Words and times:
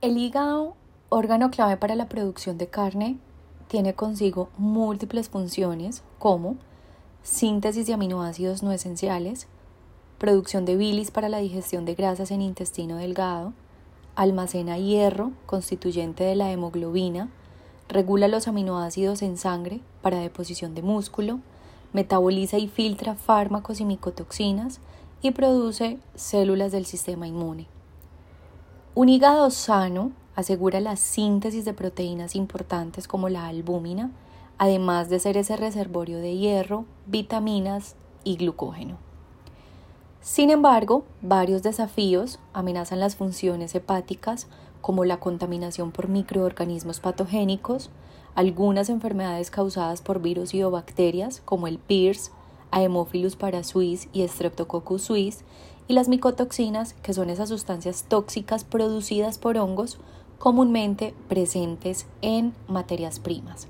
El 0.00 0.16
hígado, 0.16 0.76
órgano 1.08 1.50
clave 1.50 1.76
para 1.76 1.96
la 1.96 2.08
producción 2.08 2.56
de 2.56 2.68
carne, 2.68 3.18
tiene 3.66 3.94
consigo 3.94 4.48
múltiples 4.56 5.28
funciones 5.28 6.04
como 6.20 6.54
síntesis 7.24 7.88
de 7.88 7.94
aminoácidos 7.94 8.62
no 8.62 8.70
esenciales, 8.70 9.48
producción 10.18 10.64
de 10.64 10.76
bilis 10.76 11.10
para 11.10 11.28
la 11.28 11.38
digestión 11.38 11.84
de 11.84 11.96
grasas 11.96 12.30
en 12.30 12.42
intestino 12.42 12.94
delgado, 12.94 13.54
almacena 14.14 14.78
hierro, 14.78 15.32
constituyente 15.46 16.22
de 16.22 16.36
la 16.36 16.52
hemoglobina, 16.52 17.28
regula 17.88 18.28
los 18.28 18.46
aminoácidos 18.46 19.20
en 19.22 19.36
sangre 19.36 19.80
para 20.00 20.20
deposición 20.20 20.76
de 20.76 20.82
músculo, 20.82 21.40
metaboliza 21.92 22.58
y 22.58 22.68
filtra 22.68 23.16
fármacos 23.16 23.80
y 23.80 23.84
micotoxinas 23.84 24.78
y 25.22 25.32
produce 25.32 25.98
células 26.14 26.70
del 26.70 26.86
sistema 26.86 27.26
inmune. 27.26 27.66
Un 29.00 29.08
hígado 29.08 29.48
sano 29.50 30.10
asegura 30.34 30.80
la 30.80 30.96
síntesis 30.96 31.64
de 31.64 31.72
proteínas 31.72 32.34
importantes 32.34 33.06
como 33.06 33.28
la 33.28 33.46
albúmina, 33.46 34.10
además 34.58 35.08
de 35.08 35.20
ser 35.20 35.36
ese 35.36 35.56
reservorio 35.56 36.18
de 36.18 36.36
hierro, 36.36 36.84
vitaminas 37.06 37.94
y 38.24 38.34
glucógeno. 38.34 38.96
Sin 40.20 40.50
embargo, 40.50 41.04
varios 41.22 41.62
desafíos 41.62 42.40
amenazan 42.52 42.98
las 42.98 43.14
funciones 43.14 43.72
hepáticas 43.76 44.48
como 44.80 45.04
la 45.04 45.20
contaminación 45.20 45.92
por 45.92 46.08
microorganismos 46.08 46.98
patogénicos, 46.98 47.90
algunas 48.34 48.88
enfermedades 48.88 49.52
causadas 49.52 50.02
por 50.02 50.20
virus 50.20 50.54
y 50.54 50.64
o 50.64 50.72
bacterias 50.72 51.40
como 51.44 51.68
el 51.68 51.78
PIRS, 51.78 52.32
Haemophilus 52.70 53.36
parasuis 53.36 54.08
y 54.12 54.26
Streptococcus 54.26 55.02
suis 55.02 55.44
y 55.88 55.94
las 55.94 56.08
micotoxinas, 56.08 56.94
que 57.02 57.14
son 57.14 57.30
esas 57.30 57.48
sustancias 57.48 58.04
tóxicas 58.08 58.64
producidas 58.64 59.38
por 59.38 59.56
hongos 59.56 59.98
comúnmente 60.38 61.14
presentes 61.28 62.06
en 62.22 62.54
materias 62.68 63.20
primas. 63.20 63.68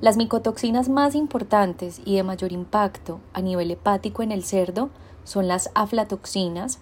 Las 0.00 0.16
micotoxinas 0.16 0.88
más 0.88 1.14
importantes 1.14 2.00
y 2.04 2.16
de 2.16 2.22
mayor 2.22 2.52
impacto 2.52 3.20
a 3.32 3.40
nivel 3.40 3.70
hepático 3.70 4.22
en 4.22 4.32
el 4.32 4.44
cerdo 4.44 4.90
son 5.24 5.48
las 5.48 5.70
aflatoxinas, 5.74 6.78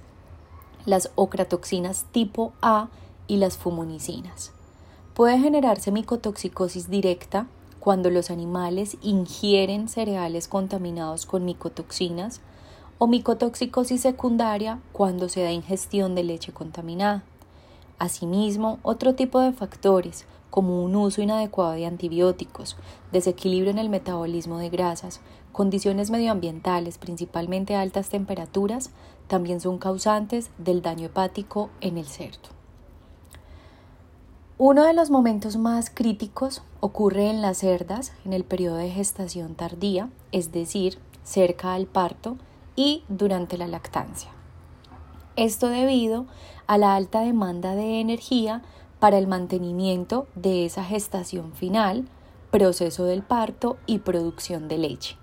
las 0.84 1.10
ocratoxinas 1.14 2.04
tipo 2.12 2.52
A 2.62 2.88
y 3.26 3.38
las 3.38 3.56
fumonicinas. 3.56 4.52
Puede 5.14 5.38
generarse 5.38 5.90
micotoxicosis 5.90 6.90
directa 6.90 7.46
cuando 7.86 8.10
los 8.10 8.32
animales 8.32 8.96
ingieren 9.00 9.88
cereales 9.88 10.48
contaminados 10.48 11.24
con 11.24 11.44
micotoxinas, 11.44 12.40
o 12.98 13.06
micotoxicosis 13.06 14.00
secundaria 14.00 14.80
cuando 14.90 15.28
se 15.28 15.44
da 15.44 15.52
ingestión 15.52 16.16
de 16.16 16.24
leche 16.24 16.52
contaminada. 16.52 17.22
Asimismo, 18.00 18.80
otro 18.82 19.14
tipo 19.14 19.38
de 19.38 19.52
factores, 19.52 20.26
como 20.50 20.82
un 20.82 20.96
uso 20.96 21.22
inadecuado 21.22 21.74
de 21.74 21.86
antibióticos, 21.86 22.76
desequilibrio 23.12 23.70
en 23.70 23.78
el 23.78 23.88
metabolismo 23.88 24.58
de 24.58 24.68
grasas, 24.68 25.20
condiciones 25.52 26.10
medioambientales, 26.10 26.98
principalmente 26.98 27.76
altas 27.76 28.08
temperaturas, 28.08 28.90
también 29.28 29.60
son 29.60 29.78
causantes 29.78 30.50
del 30.58 30.82
daño 30.82 31.06
hepático 31.06 31.70
en 31.80 31.98
el 31.98 32.06
cerdo. 32.06 32.55
Uno 34.58 34.84
de 34.84 34.94
los 34.94 35.10
momentos 35.10 35.58
más 35.58 35.90
críticos 35.90 36.62
ocurre 36.80 37.28
en 37.28 37.42
las 37.42 37.58
cerdas 37.58 38.12
en 38.24 38.32
el 38.32 38.42
periodo 38.42 38.76
de 38.76 38.88
gestación 38.88 39.54
tardía, 39.54 40.08
es 40.32 40.50
decir, 40.50 40.98
cerca 41.24 41.74
al 41.74 41.84
parto, 41.84 42.38
y 42.74 43.04
durante 43.10 43.58
la 43.58 43.66
lactancia. 43.66 44.30
Esto 45.36 45.68
debido 45.68 46.24
a 46.66 46.78
la 46.78 46.94
alta 46.94 47.20
demanda 47.20 47.74
de 47.74 48.00
energía 48.00 48.62
para 48.98 49.18
el 49.18 49.26
mantenimiento 49.26 50.26
de 50.34 50.64
esa 50.64 50.84
gestación 50.84 51.52
final, 51.52 52.08
proceso 52.50 53.04
del 53.04 53.22
parto 53.22 53.76
y 53.84 53.98
producción 53.98 54.68
de 54.68 54.78
leche. 54.78 55.18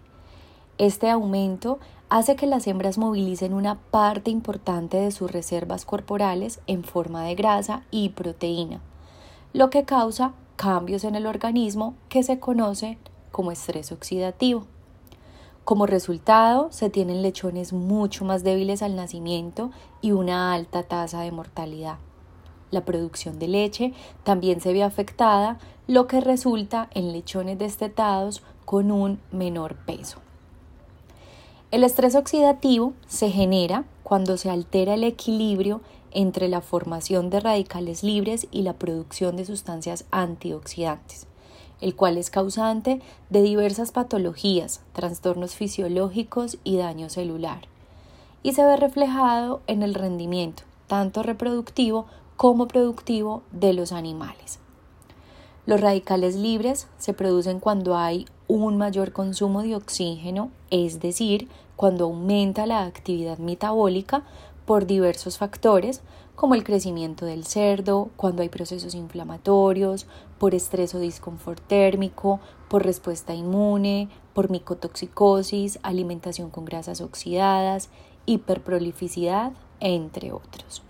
Este 0.77 1.09
aumento 1.09 1.79
hace 2.07 2.35
que 2.35 2.45
las 2.45 2.67
hembras 2.67 2.99
movilicen 2.99 3.55
una 3.55 3.79
parte 3.79 4.29
importante 4.29 4.97
de 4.97 5.09
sus 5.09 5.31
reservas 5.31 5.85
corporales 5.85 6.59
en 6.67 6.83
forma 6.83 7.23
de 7.23 7.33
grasa 7.33 7.81
y 7.89 8.09
proteína, 8.09 8.79
lo 9.53 9.69
que 9.69 9.85
causa 9.85 10.33
cambios 10.55 11.03
en 11.03 11.15
el 11.15 11.27
organismo 11.27 11.95
que 12.09 12.23
se 12.23 12.39
conoce 12.39 12.97
como 13.31 13.51
estrés 13.51 13.91
oxidativo. 13.91 14.65
Como 15.63 15.85
resultado, 15.85 16.71
se 16.71 16.89
tienen 16.89 17.21
lechones 17.21 17.71
mucho 17.71 18.25
más 18.25 18.43
débiles 18.43 18.81
al 18.81 18.95
nacimiento 18.95 19.71
y 20.01 20.11
una 20.11 20.53
alta 20.53 20.83
tasa 20.83 21.21
de 21.21 21.31
mortalidad. 21.31 21.97
La 22.71 22.83
producción 22.83 23.39
de 23.39 23.47
leche 23.47 23.93
también 24.23 24.59
se 24.59 24.73
ve 24.73 24.83
afectada, 24.83 25.59
lo 25.87 26.07
que 26.07 26.19
resulta 26.19 26.89
en 26.95 27.13
lechones 27.13 27.59
destetados 27.59 28.41
con 28.65 28.91
un 28.91 29.19
menor 29.31 29.75
peso. 29.85 30.17
El 31.69 31.83
estrés 31.83 32.15
oxidativo 32.15 32.93
se 33.07 33.29
genera 33.29 33.85
cuando 34.13 34.37
se 34.37 34.51
altera 34.51 34.93
el 34.93 35.03
equilibrio 35.03 35.81
entre 36.11 36.47
la 36.47 36.61
formación 36.61 37.31
de 37.31 37.39
radicales 37.39 38.03
libres 38.03 38.47
y 38.51 38.61
la 38.61 38.73
producción 38.73 39.35
de 39.37 39.43
sustancias 39.43 40.05
antioxidantes 40.11 41.25
el 41.81 41.95
cual 41.95 42.19
es 42.19 42.29
causante 42.29 43.01
de 43.31 43.41
diversas 43.41 43.91
patologías, 43.91 44.81
trastornos 44.93 45.55
fisiológicos 45.55 46.59
y 46.63 46.77
daño 46.77 47.09
celular, 47.09 47.61
y 48.43 48.53
se 48.53 48.63
ve 48.63 48.77
reflejado 48.77 49.61
en 49.65 49.81
el 49.81 49.95
rendimiento, 49.95 50.61
tanto 50.85 51.23
reproductivo 51.23 52.05
como 52.37 52.67
productivo, 52.67 53.41
de 53.51 53.73
los 53.73 53.91
animales. 53.91 54.59
Los 55.65 55.79
radicales 55.79 56.35
libres 56.35 56.87
se 56.97 57.13
producen 57.13 57.61
cuando 57.61 57.95
hay 57.95 58.25
un 58.49 58.77
mayor 58.77 59.13
consumo 59.13 59.61
de 59.61 59.77
oxígeno, 59.77 60.51
es 60.69 60.99
decir, 60.99 61.47
cuando 61.77 62.03
aumenta 62.03 62.65
la 62.65 62.83
actividad 62.83 63.37
metabólica 63.37 64.23
por 64.65 64.85
diversos 64.85 65.37
factores, 65.37 66.01
como 66.35 66.55
el 66.55 66.65
crecimiento 66.65 67.25
del 67.25 67.45
cerdo, 67.45 68.09
cuando 68.17 68.41
hay 68.41 68.49
procesos 68.49 68.93
inflamatorios, 68.93 70.05
por 70.37 70.53
estrés 70.53 70.93
o 70.95 70.99
disconfort 70.99 71.61
térmico, 71.65 72.41
por 72.67 72.83
respuesta 72.83 73.33
inmune, 73.33 74.09
por 74.33 74.49
micotoxicosis, 74.49 75.79
alimentación 75.81 76.49
con 76.49 76.65
grasas 76.65 76.99
oxidadas, 76.99 77.89
hiperprolificidad, 78.25 79.53
entre 79.79 80.33
otros. 80.33 80.81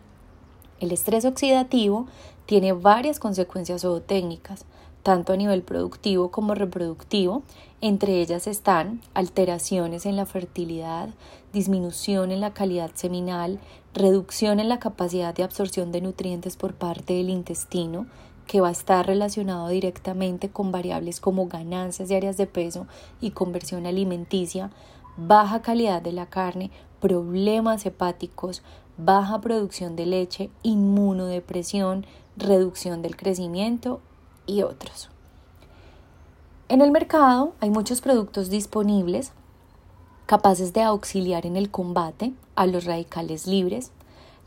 El 0.84 0.92
estrés 0.92 1.24
oxidativo 1.24 2.08
tiene 2.46 2.74
varias 2.74 3.18
consecuencias 3.18 3.84
zootécnicas, 3.84 4.66
tanto 5.02 5.32
a 5.32 5.38
nivel 5.38 5.64
productivo 5.64 6.30
como 6.30 6.56
reproductivo. 6.56 7.44
Entre 7.80 8.20
ellas 8.20 8.48
están 8.48 9.00
alteraciones 9.14 10.06
en 10.06 10.18
la 10.18 10.26
fertilidad, 10.26 11.08
disminución 11.54 12.32
en 12.34 12.42
la 12.42 12.54
calidad 12.54 12.92
seminal, 12.96 13.62
reducción 13.94 14.60
en 14.60 14.68
la 14.68 14.80
capacidad 14.80 15.34
de 15.34 15.44
absorción 15.44 15.94
de 15.94 16.02
nutrientes 16.02 16.58
por 16.58 16.74
parte 16.74 17.14
del 17.14 17.30
intestino, 17.30 18.06
que 18.46 18.60
va 18.60 18.68
a 18.68 18.74
estar 18.74 19.08
relacionado 19.08 19.70
directamente 19.70 20.50
con 20.50 20.74
variables 20.74 21.22
como 21.22 21.48
ganancias 21.48 22.10
de 22.10 22.18
áreas 22.18 22.36
de 22.36 22.46
peso 22.46 22.88
y 23.22 23.32
conversión 23.32 23.86
alimenticia, 23.86 24.70
baja 25.16 25.62
calidad 25.62 26.02
de 26.02 26.12
la 26.12 26.26
carne, 26.26 26.72
problemas 27.00 27.86
hepáticos, 27.86 28.64
baja 28.98 29.42
producción 29.42 29.96
de 29.96 30.06
leche, 30.06 30.50
inmunodepresión, 30.64 32.06
reducción 32.38 33.02
del 33.02 33.16
crecimiento 33.16 34.02
y 34.46 34.64
otros. 34.64 35.10
En 36.70 36.82
el 36.82 36.92
mercado 36.92 37.54
hay 37.60 37.70
muchos 37.70 38.02
productos 38.02 38.50
disponibles 38.50 39.32
capaces 40.26 40.74
de 40.74 40.82
auxiliar 40.82 41.46
en 41.46 41.58
el 41.58 41.70
combate 41.70 42.34
a 42.56 42.66
los 42.66 42.86
radicales 42.86 43.46
libres. 43.46 43.92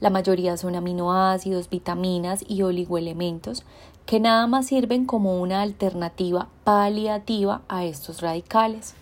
La 0.01 0.11
mayoría 0.11 0.57
son 0.57 0.75
aminoácidos, 0.75 1.71
vitaminas 1.71 2.45
y 2.49 2.63
oligoelementos 2.63 3.65
que 4.07 4.21
nada 4.21 4.47
más 4.47 4.66
sirven 4.66 5.04
como 5.04 5.41
una 5.41 5.63
alternativa 5.63 6.49
paliativa 6.65 7.63
a 7.69 7.84
estos 7.84 8.21
radicales, 8.21 8.95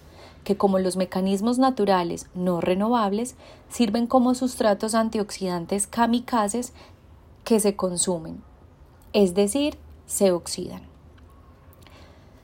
que 0.45 0.57
como 0.57 0.79
los 0.79 0.97
mecanismos 0.97 1.59
naturales 1.59 2.29
no 2.35 2.61
renovables 2.61 3.35
sirven 3.69 4.07
como 4.07 4.35
sustratos 4.35 4.95
antioxidantes 4.95 5.87
kamikazes 5.87 6.73
que 7.45 7.61
se 7.61 7.75
consumen, 7.77 8.43
es 9.13 9.35
decir, 9.35 9.77
se 10.07 10.33
oxidan. 10.33 10.83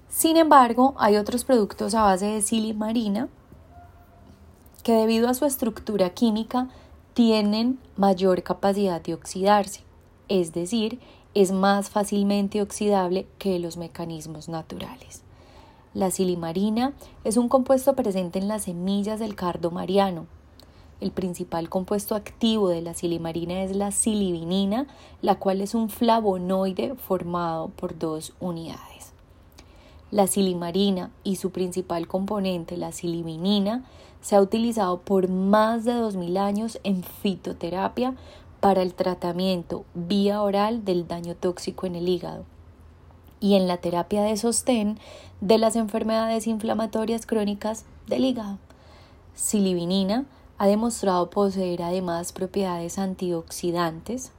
Sin 0.09 0.37
embargo, 0.37 0.95
hay 0.99 1.17
otros 1.17 1.45
productos 1.45 1.95
a 1.95 2.03
base 2.03 2.27
de 2.27 2.43
silimarina 2.43 3.29
que 4.83 4.93
debido 4.93 5.29
a 5.29 5.35
su 5.35 5.45
estructura 5.45 6.11
química 6.11 6.69
tienen 7.15 7.79
mayor 7.97 8.43
capacidad 8.43 9.01
de 9.01 9.15
oxidarse, 9.15 9.83
es 10.29 10.53
decir, 10.53 11.01
es 11.35 11.53
más 11.53 11.91
fácilmente 11.91 12.61
oxidable 12.63 13.27
que 13.39 13.59
los 13.59 13.77
mecanismos 13.77 14.49
naturales. 14.49 15.23
La 15.93 16.13
silimarina 16.13 16.93
es 17.25 17.37
un 17.37 17.49
compuesto 17.49 17.97
presente 17.97 18.39
en 18.39 18.47
las 18.47 18.63
semillas 18.65 19.19
del 19.19 19.35
cardo 19.35 19.73
mariano. 19.73 20.27
el 21.01 21.11
principal 21.11 21.69
compuesto 21.69 22.15
activo 22.15 22.69
de 22.69 22.81
la 22.81 22.95
silimarina 22.95 23.65
es 23.65 23.75
la 23.75 23.91
silivinina, 23.91 24.87
la 25.21 25.37
cual 25.37 25.63
es 25.63 25.75
un 25.75 25.89
flavonoide 25.89 26.95
formado 26.95 27.71
por 27.71 27.99
dos 27.99 28.35
unidades. 28.39 29.13
La 30.13 30.29
silimarina 30.29 31.11
y 31.25 31.37
su 31.37 31.51
principal 31.51 32.07
componente, 32.07 32.77
la 32.77 32.93
silivinina, 32.93 33.85
se 34.21 34.37
ha 34.37 34.43
utilizado 34.43 35.01
por 35.01 35.29
más 35.29 35.85
de 35.85 35.95
2000 35.95 36.37
años 36.37 36.79
en 36.85 37.03
fitoterapia 37.03 38.15
para 38.61 38.83
el 38.83 38.95
tratamiento 38.95 39.85
vía 39.95 40.43
oral 40.43 40.85
del 40.85 41.09
daño 41.09 41.35
tóxico 41.35 41.87
en 41.87 41.97
el 41.97 42.09
hígado 42.09 42.45
y 43.41 43.55
en 43.55 43.67
la 43.67 43.79
terapia 43.79 44.23
de 44.23 44.37
sostén 44.37 44.99
de 45.41 45.59
las 45.59 45.75
enfermedades 45.75 46.47
inflamatorias 46.47 47.27
crónicas 47.27 47.85
del 48.07 48.25
hígado. 48.25 48.59
Silivinina 49.35 50.27
ha 50.59 50.67
demostrado 50.67 51.31
poseer 51.31 51.83
además 51.83 52.33
propiedades 52.33 52.99
antioxidantes 52.99 54.33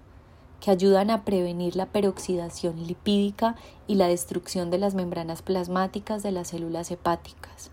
que 0.59 0.69
ayudan 0.69 1.09
a 1.09 1.25
prevenir 1.25 1.75
la 1.75 1.87
peroxidación 1.87 2.85
lipídica 2.85 3.55
y 3.87 3.95
la 3.95 4.07
destrucción 4.07 4.69
de 4.69 4.77
las 4.77 4.93
membranas 4.93 5.41
plasmáticas 5.41 6.21
de 6.21 6.31
las 6.31 6.49
células 6.49 6.91
hepáticas. 6.91 7.71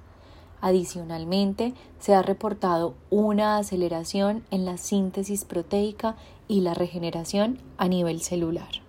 Adicionalmente, 0.61 1.75
se 2.01 2.15
ha 2.15 2.23
reportado 2.23 2.95
una 3.11 3.59
aceleración 3.59 4.43
en 4.51 4.65
la 4.65 4.79
síntesis 4.79 5.45
proteica 5.45 6.17
y 6.49 6.63
la 6.63 6.75
regeneración 6.75 7.61
a 7.77 7.87
nivel 7.87 8.23
celular. 8.23 8.88